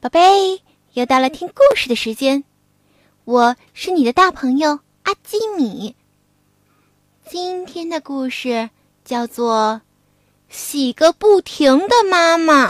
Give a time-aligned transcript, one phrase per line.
[0.00, 2.44] 宝贝，又到了听故事的时间，
[3.24, 5.96] 我是你的大朋友阿基米。
[7.28, 8.70] 今天的故事
[9.04, 9.82] 叫做
[10.54, 12.68] 《洗个不停的妈妈》。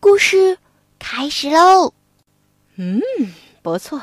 [0.00, 0.56] 故事
[0.98, 1.92] 开始喽。
[2.76, 3.02] 嗯，
[3.60, 4.00] 不错，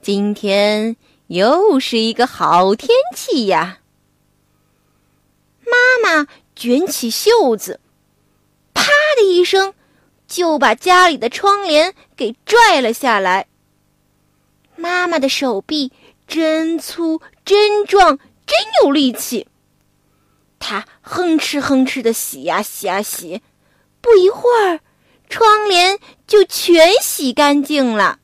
[0.00, 0.96] 今天
[1.26, 3.80] 又是一个好天气呀。
[5.64, 5.74] 妈
[6.04, 7.80] 妈卷起袖子，
[8.72, 8.84] 啪
[9.16, 9.74] 的一声。
[10.26, 13.46] 就把家里的窗帘给拽了下来。
[14.74, 15.92] 妈妈的手臂
[16.26, 19.46] 真粗、真壮、真有力气。
[20.58, 23.40] 她哼哧哼哧的洗呀洗呀洗，
[24.00, 24.80] 不一会儿，
[25.28, 28.18] 窗帘就全洗干净了。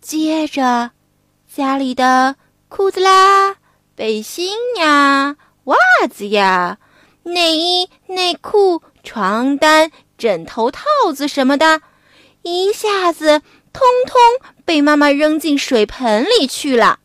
[0.00, 0.92] 接着，
[1.52, 2.36] 家里的
[2.68, 3.56] 裤子啦、
[3.94, 5.76] 背心呀、袜
[6.10, 6.78] 子呀、
[7.22, 9.90] 内衣、内裤、床单。
[10.18, 10.82] 枕头、套
[11.14, 11.82] 子什么的，
[12.42, 17.00] 一下子通通被妈妈扔进水盆里去了。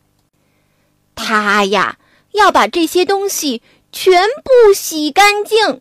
[1.14, 1.98] 她呀，
[2.32, 5.80] 要把这些东西全部洗干净。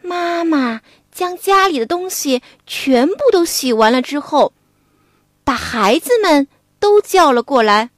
[0.00, 4.52] 妈妈将家里的东西全部都洗完了之后，
[5.42, 6.46] 把孩子们
[6.78, 7.90] 都叫了过来。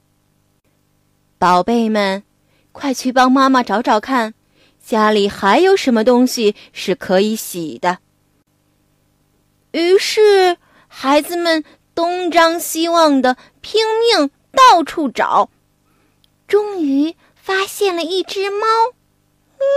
[1.37, 2.23] 宝贝们，
[2.71, 4.33] 快去帮妈妈找找看。
[4.87, 7.99] 家里还有什么东西是可以洗的？
[9.71, 10.55] 于是
[10.87, 15.49] 孩子们东张西望的拼命到处找，
[16.47, 18.65] 终于发现了一只猫。
[19.59, 19.67] 喵！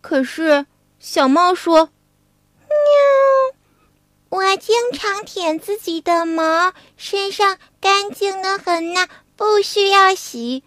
[0.00, 0.64] 可是
[0.98, 1.90] 小猫说
[2.64, 2.70] ：“喵，
[4.30, 10.64] 我经常舔自己的毛，身上干净的很呢，不需要洗。”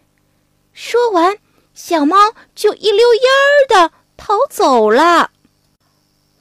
[0.73, 1.39] 说完。
[1.73, 2.17] 小猫
[2.53, 5.31] 就一溜烟儿的逃走了。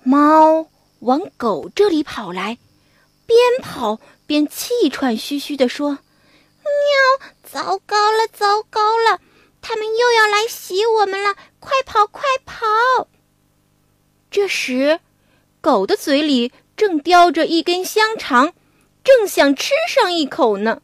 [0.02, 0.66] 猫
[1.00, 2.58] 往狗这里跑来，
[3.26, 5.98] 边跑边气喘吁吁地说
[6.62, 9.20] ：“喵，糟糕了，糟糕了！
[9.62, 11.34] 他们又要来袭我们了！
[11.58, 13.08] 快跑，快跑！”
[14.30, 15.00] 这时，
[15.60, 18.52] 狗的嘴里正叼着一根香肠，
[19.04, 20.80] 正想吃上一口呢。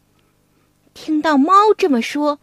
[0.94, 2.38] 听到猫这么说。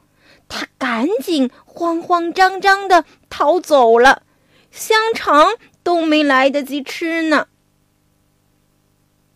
[0.47, 4.23] 他赶紧慌慌张张的逃走了，
[4.71, 7.47] 香肠都没来得及吃呢。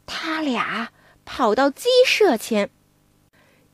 [0.05, 0.89] 他俩
[1.25, 2.69] 跑到鸡舍前，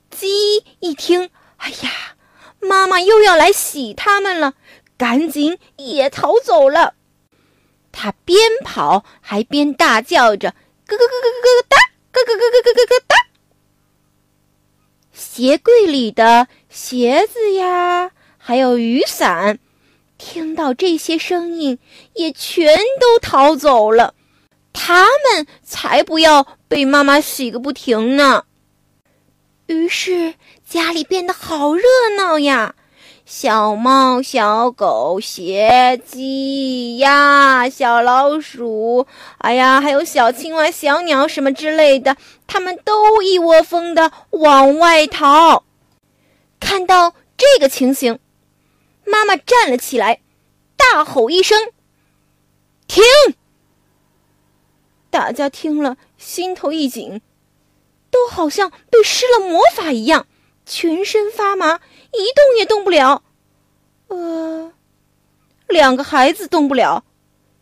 [0.10, 2.16] 鸡一听，哎呀，
[2.60, 4.54] 妈妈又要来洗它们了，
[4.98, 6.96] 赶紧也逃走了。
[7.92, 10.56] 他边跑还边大叫着
[10.88, 11.78] ：“咯咯咯咯咯咯哒，
[12.12, 13.16] 咯咯咯咯咯咯咯哒。”
[15.14, 19.59] 鞋柜里的鞋子呀，还有雨伞，
[20.17, 21.78] 听到这些声音，
[22.16, 24.16] 也全都逃走了。
[24.73, 28.45] 他们才不要被妈妈洗个不停呢。
[29.67, 30.34] 于是
[30.67, 31.84] 家里变得好热
[32.17, 32.73] 闹呀。
[33.23, 39.05] 小猫、小狗、鞋鸡、鸭、小老鼠，
[39.38, 42.17] 哎呀，还有小青蛙、小鸟什么之类的，
[42.47, 45.63] 它们都一窝蜂的往外逃。
[46.63, 48.19] 看到这个情形，
[49.06, 50.22] 妈妈站了起来，
[50.78, 51.72] 大吼一声
[52.88, 53.03] ：“停！”
[55.12, 57.22] 大家听了，心头一紧，
[58.09, 60.25] 都好像被施了魔法一样，
[60.66, 61.79] 全身发麻。
[62.12, 63.23] 一动也动不了，
[64.07, 64.72] 呃，
[65.68, 67.03] 两个孩子动不了，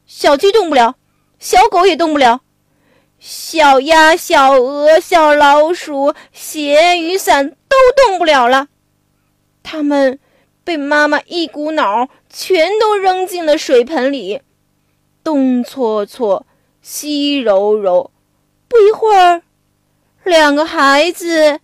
[0.05, 0.95] 小鸡动不了，
[1.39, 2.41] 小狗也动不了，
[3.19, 8.67] 小鸭、小鹅、小老鼠、鞋、雨伞都动不了了。
[9.63, 10.19] 他们
[10.63, 14.41] 被妈妈一股脑全都扔进了水盆里，
[15.23, 16.45] 东搓搓，
[16.81, 18.11] 西揉揉，
[18.67, 19.41] 不一会儿，
[20.23, 21.59] 两个孩子，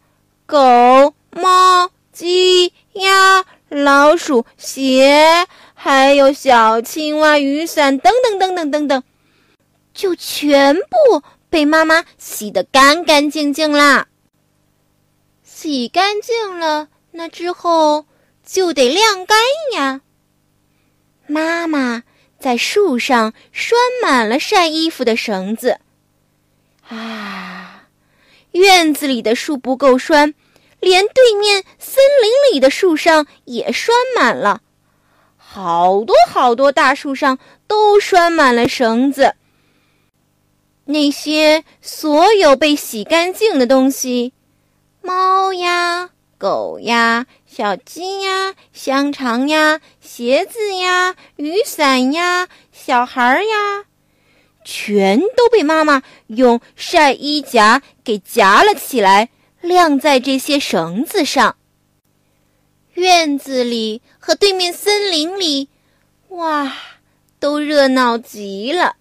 [0.45, 1.91] 狗、猫。
[2.17, 9.03] 鸡、鸭、老鼠、鞋，还有小青蛙、雨伞等等等等等等，
[9.93, 14.07] 就全部被妈妈洗得干干净净啦。
[15.43, 18.05] 洗干净了，那之后
[18.45, 19.39] 就得晾干
[19.73, 20.01] 呀。
[21.25, 22.03] 妈妈
[22.39, 25.79] 在树上拴满了晒衣服的绳子。
[26.87, 27.87] 啊，
[28.51, 30.35] 院子里的树不够拴。
[30.79, 34.61] 连对面森林里的树上也拴满了，
[35.35, 39.33] 好多好多大树上都拴满了绳子。
[40.85, 44.33] 那些所有被洗干净的东西，
[45.01, 53.85] 猫呀、狗呀、小鸡呀、香肠呀、鞋子呀、雨伞呀、小孩呀，
[54.63, 59.29] 全都被妈妈用晒衣夹给夹了起来，
[59.61, 61.55] 晾在这些绳子上。
[62.93, 65.69] 院子里和对面森林里，
[66.29, 66.71] 哇，
[67.39, 68.95] 都热闹极了。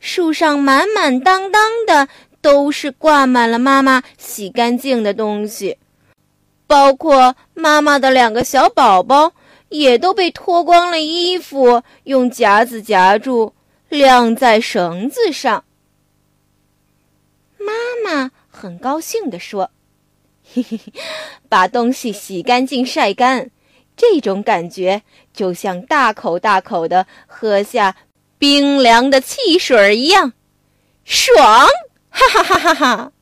[0.00, 2.08] 树上满满当当的
[2.42, 5.78] 都是挂满了妈妈洗干净的东西，
[6.74, 9.32] 包括妈妈的两个小宝宝
[9.68, 13.52] 也都被脱光了衣服，用夹子夹住，
[13.88, 15.62] 晾在绳子上。
[17.58, 17.72] 妈
[18.04, 19.70] 妈很高兴地说。
[20.52, 20.92] 嘿嘿嘿，
[21.48, 23.52] 把东西洗干净、晒干，
[23.96, 27.94] 这种感觉就像大口大口的喝下
[28.36, 30.32] 冰凉的汽水一样，
[31.04, 31.68] 爽！
[32.10, 33.12] 哈哈哈哈哈！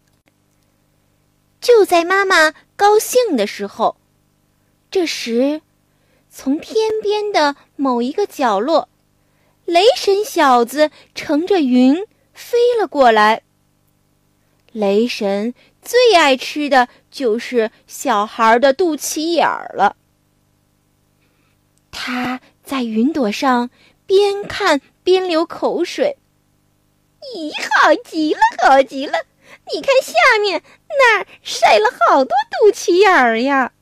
[1.63, 3.97] 就在妈妈高兴的时候，
[4.91, 5.63] 这时，
[6.29, 8.89] 从天边的某一个角落，
[9.65, 12.05] 雷神小子乘着云
[12.35, 13.43] 飞了过来。
[14.73, 19.95] 雷神最爱吃的就是小孩的肚脐眼儿了。
[21.93, 23.71] 他在云朵上
[24.05, 26.17] 边看边流口水，
[27.37, 29.19] 咦，好极了，好极了！
[29.73, 33.73] 你看下面那儿晒了好多肚脐眼儿呀。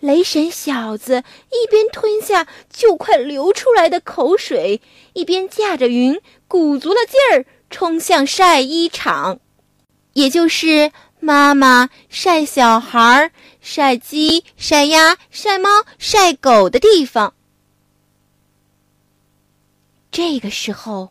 [0.00, 4.80] 雷神小子一边吞下就快流出来的口水，
[5.14, 7.46] 一边驾着云，鼓足了劲儿。
[7.68, 9.40] 冲向晒衣场，
[10.12, 15.68] 也就是妈妈晒小孩、晒鸡、晒鸭、晒猫、
[15.98, 17.34] 晒狗的地方。
[20.12, 21.10] 这个时候，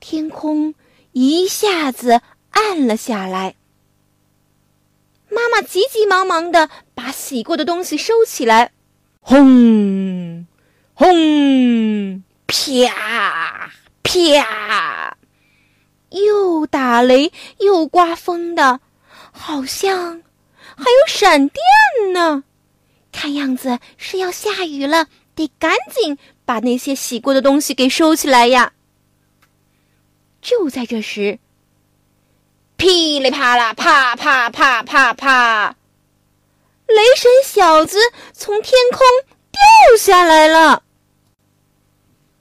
[0.00, 0.74] 天空
[1.12, 2.20] 一下子
[2.50, 3.54] 暗了下来。
[5.30, 8.72] 妈妈急急忙忙的把洗过的东西收起来，
[9.20, 10.46] 轰，
[10.94, 13.70] 轰，啪，
[14.02, 15.16] 啪。
[16.10, 18.80] 又打雷又刮风的，
[19.30, 20.22] 好像
[20.76, 22.44] 还有闪电呢。
[23.10, 28.72] 看样子是要下雨了，得赶紧把那些洗过的东西给收起来呀。
[30.42, 31.38] 就在这时，
[32.76, 35.76] 噼里啪啦，啪啪啪啪啪，
[36.86, 37.98] 雷神小子
[38.34, 39.00] 从天空
[39.50, 40.82] 掉下来了。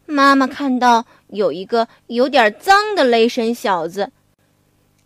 [0.06, 1.06] 妈妈看到。
[1.32, 4.12] 有一个有点脏的雷神小子，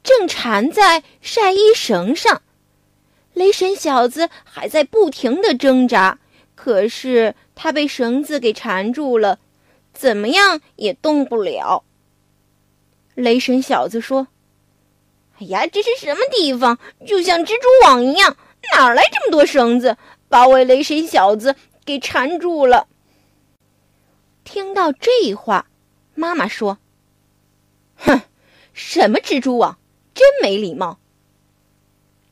[0.02, 2.42] 正缠在晒衣绳上。
[3.36, 6.18] 雷神小子还在不停的挣扎，
[6.56, 9.38] 可是他被绳子给缠住了，
[9.94, 11.84] 怎么样也动不了。
[13.16, 14.28] 雷神小子说
[15.40, 16.78] ：“哎呀，这是什么地方？
[17.08, 18.36] 就像蜘蛛网一样，
[18.74, 19.98] 哪来这么多绳子，
[20.28, 22.88] 把我雷神小子给缠住了？”
[24.44, 25.68] 听到这话。
[26.14, 26.78] 妈妈说
[27.96, 28.22] ：“哼，
[28.74, 29.80] 什么蜘蛛网，
[30.14, 31.00] 真没礼貌。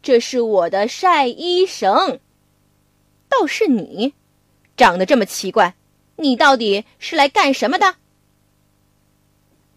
[0.02, 2.20] 这是我的晒衣绳。
[3.28, 4.14] 倒是你，
[4.78, 5.76] 长得这么奇怪，
[6.18, 7.96] 你到底是来干什么的？”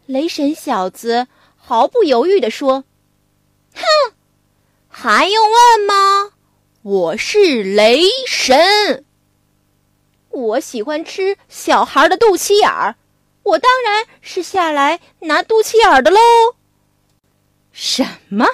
[0.07, 1.27] 雷神小子
[1.57, 2.85] 毫不犹豫地说
[3.75, 4.15] ：“哼，
[4.89, 6.33] 还用问吗？
[6.83, 9.05] 我是雷神。
[10.31, 12.95] 我喜欢吃小孩的肚脐眼儿。”
[13.43, 16.21] 我当然是下来拿肚脐眼的喽。
[17.73, 18.47] 什么？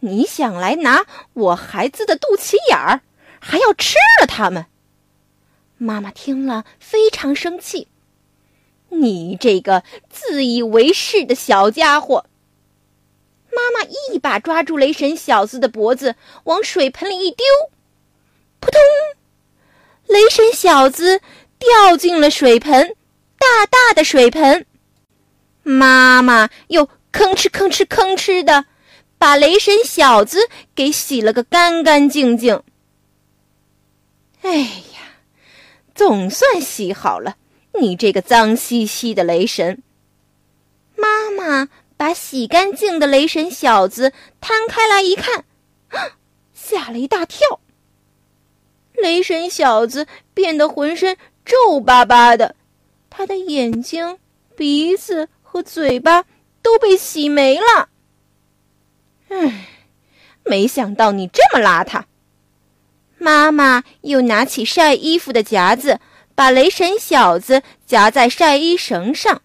[0.00, 3.00] 你想来拿我孩子的肚脐眼儿，
[3.40, 4.66] 还要吃了他们？
[5.76, 7.88] 妈妈听了非常生气。
[8.90, 12.26] 你这个自以为是的小家伙！
[13.52, 16.14] 妈妈一把抓住雷神小子的脖子，
[16.44, 17.44] 往水盆里一丢，
[18.60, 18.80] 扑通！
[20.06, 21.20] 雷神小子
[21.58, 22.94] 掉进了水盆。
[23.38, 24.66] 大大的水盆，
[25.62, 28.66] 妈妈又吭哧吭哧吭哧的
[29.16, 32.62] 把雷神小子给洗了个干干净净。
[34.42, 35.20] 哎呀，
[35.94, 37.36] 总算洗好了，
[37.80, 39.82] 你这个脏兮兮的雷神！
[40.96, 45.44] 妈妈把洗干净的雷神小子摊开来一看，
[46.52, 47.60] 吓了一大跳。
[48.94, 52.56] 雷神小子变得浑身皱巴巴的。
[53.10, 54.18] 他的眼睛、
[54.56, 56.24] 鼻子和嘴巴
[56.62, 57.88] 都被洗没了。
[59.28, 59.68] 唉，
[60.44, 62.04] 没想到你这么邋遢。
[63.18, 66.00] 妈妈又拿起晒衣服的夹子，
[66.38, 69.42] 把雷神小子夹在晒衣绳上，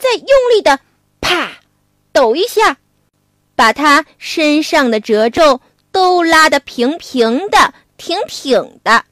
[0.00, 0.80] 再用力的
[1.20, 1.60] 啪
[2.12, 2.78] 抖一下，
[3.54, 5.60] 把他身上的褶皱
[5.92, 9.04] 都拉得平平的、挺挺的。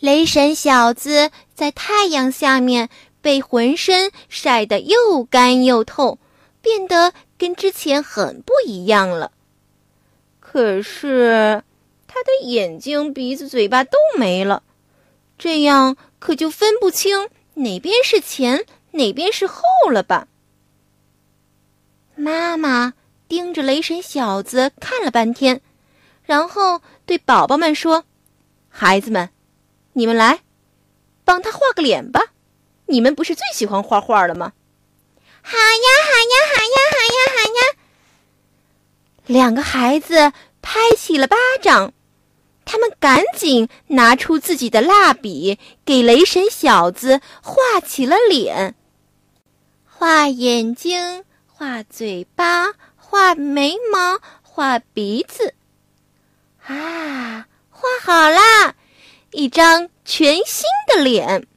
[0.00, 2.88] 雷神小子在太阳下面
[3.20, 6.18] 被浑身晒得又干又透，
[6.60, 9.30] 变得跟之前很不一样了。
[10.40, 11.62] 可是，
[12.08, 14.64] 他的眼睛、鼻子、嘴巴都没了，
[15.40, 20.28] 这样可就分不清哪边是前，哪边是后了吧？
[22.14, 22.92] 妈妈
[23.26, 25.62] 盯着雷神小子看了半天，
[26.24, 28.04] 然后对宝宝们说
[28.68, 29.30] ：“孩子们，
[29.94, 30.40] 你们来，
[31.24, 32.20] 帮他画个脸吧。
[32.84, 34.52] 你们不是最喜欢画画了吗
[35.40, 37.78] ？”“好呀，好呀，好呀，好呀，好呀！”
[39.24, 41.94] 两个孩子拍起了巴掌，
[42.70, 48.76] 他们赶紧拿出自己的蜡笔，给雷神小子画起了脸，
[49.84, 51.24] 画眼睛。
[51.46, 55.54] 画嘴巴，画眉毛，画鼻子，
[56.64, 58.76] 啊，画好啦！
[59.32, 61.48] 一张全新的脸。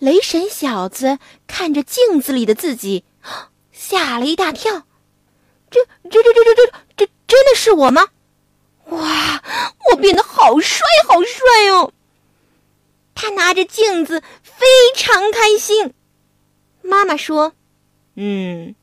[0.00, 3.04] 雷神小子看着镜子里的自己，
[3.70, 4.82] 吓了一大跳。
[5.70, 8.08] 这、这、这、这、这、这、这真的是我吗？
[8.86, 9.42] 哇，
[9.90, 11.92] 我变得好帅，好帅哦！
[13.14, 15.94] 他拿着镜子，非常开心。
[16.82, 17.52] 妈妈说。
[18.16, 18.74] 嗯，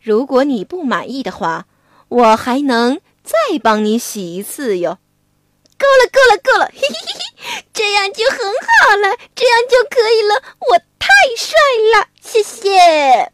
[0.00, 1.66] 如果你不满意的话，
[2.08, 4.98] 我还能再帮你洗一次哟。
[5.76, 10.42] 够了，够了，够了，嘿嘿嘿嘿，这样就很好了，这样就可以了。
[10.70, 11.58] 我太帅
[11.94, 13.32] 了，谢谢。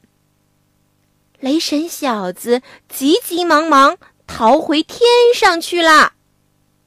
[1.41, 5.01] 雷神小子急急忙忙逃回天
[5.35, 6.15] 上去了，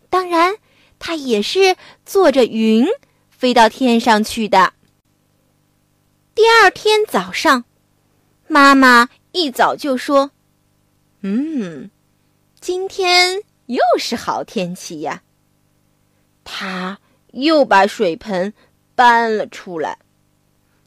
[0.09, 0.55] 当然，
[0.99, 1.75] 他也是
[2.05, 2.87] 坐着云
[3.29, 4.73] 飞到天上去的。
[6.35, 7.65] 第二天早上。
[8.49, 10.31] 妈妈一早就说
[11.19, 11.91] ：“嗯，
[12.61, 15.21] 今天又是好天气呀。”
[16.45, 16.97] 他
[17.33, 18.53] 又把水盆
[18.95, 19.99] 搬了出来，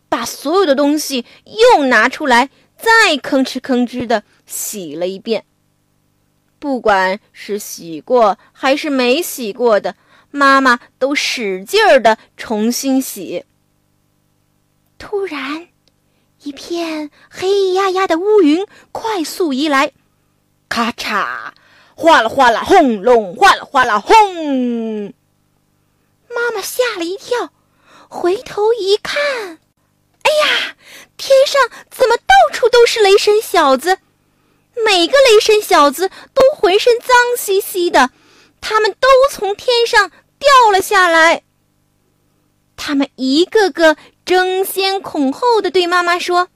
[0.08, 5.44] 把所有的东西又拿出来，再吭哧吭哧的洗了一遍。
[6.60, 9.96] 不管是洗过还是没洗过的，
[10.30, 13.44] 妈妈都使劲儿的重新洗。
[14.96, 15.66] 突然。
[16.42, 19.92] 一片黑压压的乌云快速移来，
[20.70, 21.50] 咔嚓，
[21.94, 25.12] 哗啦哗啦，轰隆，哗啦哗啦，轰！
[26.34, 27.52] 妈妈吓了一跳，
[28.08, 29.20] 回头一看，
[30.22, 30.76] 哎呀，
[31.18, 33.98] 天上怎么到处都是雷神小子？
[34.84, 37.08] 每个雷神小子都浑身脏
[37.38, 38.10] 兮兮的，
[38.60, 41.42] 他们都从天上掉了下来。
[42.76, 43.96] 他们一个个。
[44.26, 46.46] 争先恐后的对妈妈说：“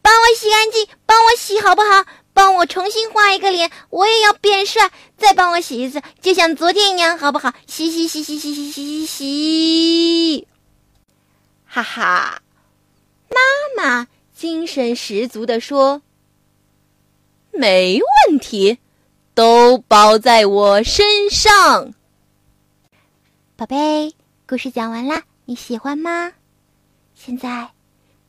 [0.00, 2.06] 帮我洗干净，帮我洗好不好？
[2.32, 4.90] 帮我重新画一个脸，我也要变帅。
[5.18, 7.52] 再帮我洗一次，就像昨天一样，好不好？
[7.66, 10.48] 洗洗洗洗洗洗洗洗！
[11.66, 12.40] 哈哈，
[13.28, 13.36] 妈
[13.76, 16.00] 妈精神十足的说：
[17.52, 18.78] 没问题，
[19.34, 21.94] 都包在我身上。
[23.56, 24.14] 宝贝，
[24.46, 26.32] 故事讲完啦。”你喜欢吗？
[27.12, 27.70] 现在，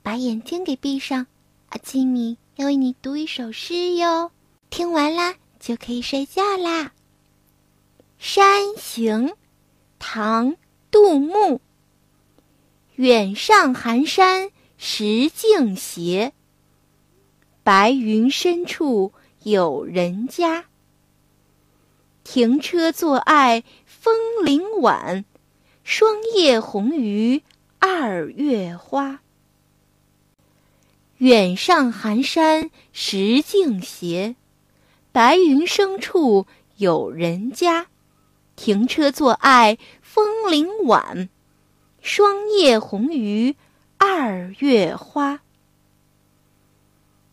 [0.02, 1.28] 把眼睛给闭上，
[1.70, 4.32] 阿基米要为你读一首诗哟。
[4.72, 6.86] 听完啦，就可以睡觉啦。
[8.18, 9.28] 《山行》，
[10.00, 10.54] 唐·
[10.90, 11.62] 杜牧。
[12.96, 14.50] 远上寒山
[14.80, 16.34] 石径斜，
[17.64, 19.14] 白云深处
[19.44, 20.66] 有人家。
[22.24, 25.26] 停车坐爱枫林晚。
[25.84, 27.42] 霜叶红于
[27.80, 29.20] 二月花。
[31.18, 34.36] 远上寒山石径斜，
[35.12, 36.46] 白云深处
[36.78, 37.88] 有人家。
[38.56, 41.30] 停车坐爱枫林晚，
[42.00, 43.56] 霜叶红于
[43.98, 45.42] 二月花。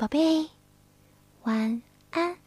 [0.00, 0.48] 宝贝，
[1.42, 2.40] 晚安。